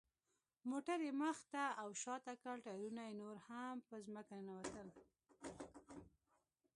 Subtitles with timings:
[0.69, 4.87] موټر یې مخ ته او شاته کړ، ټایرونه یې نور هم په ځمکه ننوتل.